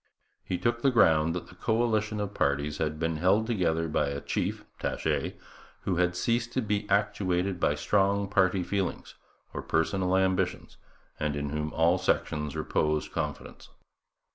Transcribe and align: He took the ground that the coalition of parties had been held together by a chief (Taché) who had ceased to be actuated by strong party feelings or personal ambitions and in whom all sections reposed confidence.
He 0.43 0.57
took 0.57 0.81
the 0.81 0.89
ground 0.89 1.35
that 1.35 1.45
the 1.49 1.53
coalition 1.53 2.19
of 2.19 2.33
parties 2.33 2.79
had 2.79 2.97
been 2.97 3.17
held 3.17 3.45
together 3.45 3.87
by 3.87 4.07
a 4.07 4.19
chief 4.19 4.65
(Taché) 4.79 5.35
who 5.81 5.97
had 5.97 6.15
ceased 6.15 6.53
to 6.53 6.61
be 6.63 6.89
actuated 6.89 7.59
by 7.59 7.75
strong 7.75 8.27
party 8.27 8.63
feelings 8.63 9.13
or 9.53 9.61
personal 9.61 10.17
ambitions 10.17 10.77
and 11.19 11.35
in 11.35 11.51
whom 11.51 11.71
all 11.71 11.99
sections 11.99 12.55
reposed 12.55 13.11
confidence. 13.11 13.69